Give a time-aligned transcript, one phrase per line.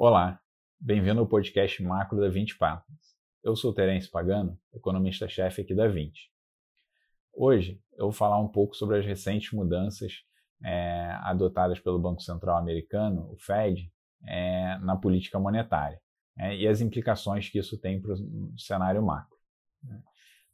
[0.00, 0.40] Olá,
[0.78, 3.16] bem-vindo ao podcast Macro da 20 Partners.
[3.42, 6.30] Eu sou Terence Pagano, economista-chefe aqui da 20.
[7.34, 10.22] Hoje eu vou falar um pouco sobre as recentes mudanças
[10.64, 13.92] é, adotadas pelo Banco Central americano, o Fed,
[14.24, 16.00] é, na política monetária
[16.38, 19.36] é, e as implicações que isso tem para o cenário macro.
[19.82, 20.00] Né.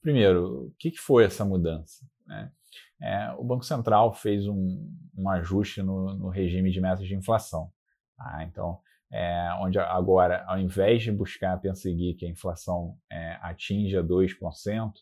[0.01, 2.03] Primeiro, o que, que foi essa mudança?
[2.27, 2.51] Né?
[2.99, 7.71] É, o Banco Central fez um, um ajuste no, no, regime de metas de inflação.
[8.17, 8.43] Tá?
[8.45, 8.81] Então,
[9.15, 14.93] é, onde agora, ao invés de buscar perseguir que a inflação é, atinja 2%,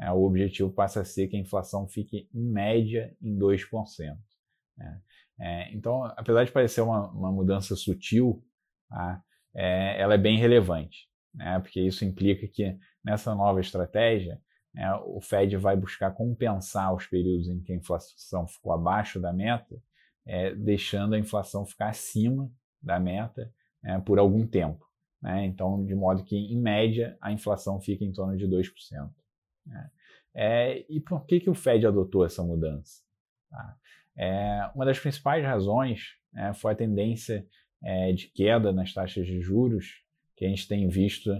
[0.00, 4.16] é, o objetivo passa a ser que a inflação fique em média em 2%.
[4.76, 5.00] Né?
[5.38, 8.44] É, então, apesar de parecer uma, uma mudança sutil,
[8.88, 9.22] tá?
[9.54, 11.60] É, ela é bem relevante, né?
[11.60, 14.40] porque isso implica que nessa nova estratégia
[14.76, 19.32] é, o Fed vai buscar compensar os períodos em que a inflação ficou abaixo da
[19.32, 19.80] meta,
[20.26, 22.50] é, deixando a inflação ficar acima
[22.82, 23.52] da meta
[23.84, 24.84] é, por algum tempo.
[25.22, 25.46] Né?
[25.46, 29.10] Então, de modo que, em média, a inflação fica em torno de 2%.
[29.66, 29.90] Né?
[30.34, 33.02] É, e por que, que o Fed adotou essa mudança?
[33.50, 33.76] Tá?
[34.16, 37.46] É, uma das principais razões né, foi a tendência
[37.82, 40.02] é, de queda nas taxas de juros
[40.36, 41.30] que a gente tem visto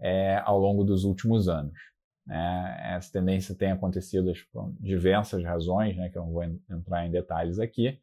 [0.00, 1.78] é, ao longo dos últimos anos.
[2.26, 2.94] Né?
[2.94, 8.00] Essa tendência tem acontecido por diversas razões, que eu não vou entrar em detalhes aqui?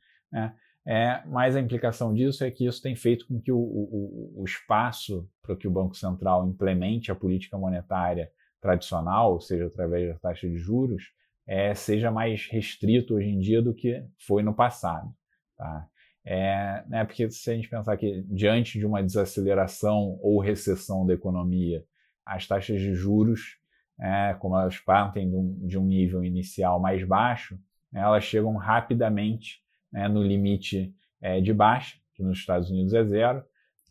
[0.87, 4.43] É, mas a implicação disso é que isso tem feito com que o, o, o
[4.43, 10.19] espaço para que o Banco Central implemente a política monetária tradicional, ou seja, através da
[10.19, 11.11] taxa de juros,
[11.47, 15.11] é, seja mais restrito hoje em dia do que foi no passado.
[15.57, 15.87] Tá?
[16.23, 21.13] É, né, porque se a gente pensar que diante de uma desaceleração ou recessão da
[21.13, 21.83] economia,
[22.25, 23.59] as taxas de juros
[23.99, 27.57] é, como elas partem de um, de um, nível inicial mais baixo,
[27.91, 29.63] né, elas chegam rapidamente
[29.95, 33.41] né, no limite é, de baixa, que nos Estados Unidos é zero,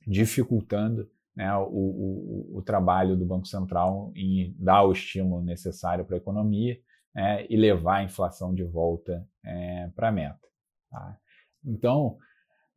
[0.06, 6.16] dificultando né, o, o, o, trabalho do Banco Central em dar o estímulo necessário para
[6.16, 6.78] a economia
[7.14, 10.46] né, e levar a inflação de volta é, para a meta.
[10.90, 11.16] Tá?
[11.64, 12.18] Então,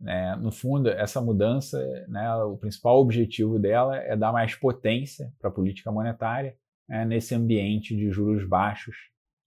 [0.06, 1.78] é, no fundo, essa mudança,
[2.08, 6.56] né, o principal objetivo dela é dar mais potência para a política monetária
[6.90, 8.96] é, nesse ambiente de juros baixos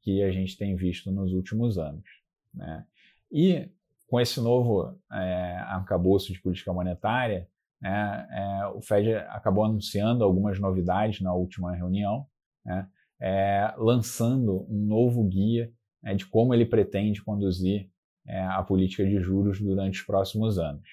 [0.02, 2.04] que a gente tem visto nos últimos anos.
[2.52, 2.84] Né?
[3.30, 3.68] E
[4.08, 7.48] com esse novo é, arcabouço de política monetária,
[7.80, 12.26] né, é, o Fed acabou anunciando algumas novidades na última reunião,
[12.64, 12.88] né,
[13.20, 17.88] é, lançando um novo guia né, de como ele pretende conduzir
[18.26, 20.88] é, a política de juros durante os próximos anos.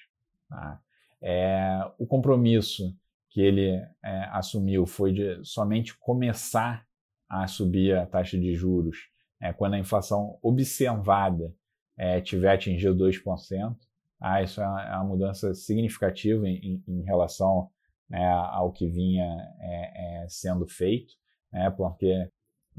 [0.48, 0.80] Tá?
[1.98, 2.96] O compromisso
[3.28, 3.84] que ele
[4.30, 6.86] assumiu foi de somente começar
[7.28, 8.96] a subir a taxa de juros
[9.40, 11.52] é, quando a inflação observada
[11.98, 13.76] é, tiver atingido 2%.
[14.20, 17.68] Ah, isso é uma, é uma mudança significativa em, em relação
[18.08, 19.26] né, ao que vinha
[19.60, 21.14] é, é, sendo feito,
[21.52, 22.28] né, porque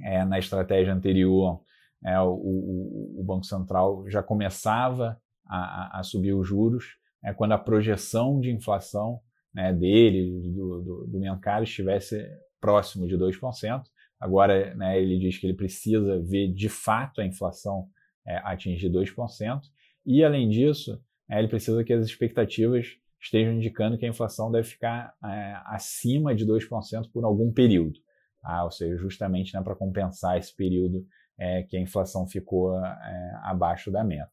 [0.02, 1.62] é, na estratégia anterior
[2.02, 6.98] o, o, o, Banco Central já começava a, a subir os juros
[7.36, 9.20] quando a projeção de inflação
[9.54, 12.26] né, dele, do, do, do mercado, estivesse
[12.62, 13.84] próximo de 2%.
[14.20, 17.90] Agora, né, ele diz que ele precisa ver de fato a inflação
[18.30, 19.62] é, atingir 2%.
[20.06, 22.88] E, além disso, é, ele precisa que as expectativas
[23.20, 28.00] estejam indicando que a inflação deve ficar é, acima de 2% por algum período.
[28.42, 28.64] Tá?
[28.64, 31.06] Ou seja, justamente né, para compensar esse período
[31.38, 34.32] é, que a inflação ficou é, abaixo da meta.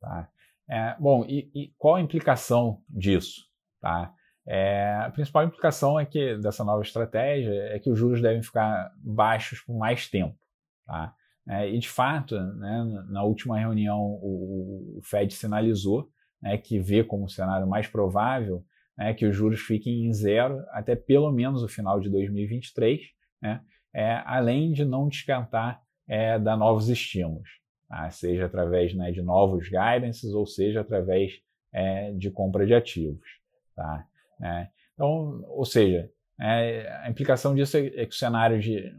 [0.00, 0.28] Tá?
[0.98, 3.46] Bom, e, e, qual a implicação disso?
[3.80, 4.12] Tá?
[4.46, 8.92] É, a principal implicação é que dessa nova estratégia é que os juros devem ficar
[8.98, 10.36] baixos por mais tempo.
[10.84, 11.14] Tá?
[11.48, 16.08] É, e de fato, né, na última reunião, o, o Fed sinalizou
[16.42, 18.64] né, que vê como cenário mais provável
[18.96, 23.00] né, que os juros fiquem em zero até pelo menos o final de 2023,
[23.40, 23.60] né,
[23.94, 27.48] é, além de não descartar é, dar novos estímulos,
[27.88, 28.08] tá?
[28.10, 31.32] seja através né, de novos guidances ou seja através
[31.72, 33.26] é, de compra de ativos.
[33.74, 34.06] Tá?
[34.38, 34.70] Né?
[34.94, 36.10] Então, ou seja,
[36.40, 38.92] é, a implicação disso é, é, que o cenário de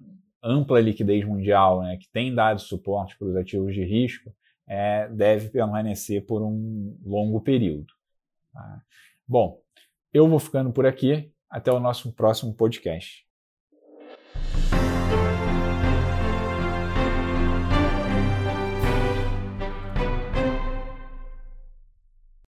[0.44, 4.34] ampla liquidez mundial, né, que tem dado suporte para os ativos de risco,
[4.68, 7.88] é, deve permanecer por um longo período.
[8.54, 8.82] Tá?
[9.28, 9.62] Bom,
[10.14, 11.32] eu vou ficando por aqui.
[11.50, 13.27] Até o nosso próximo podcast.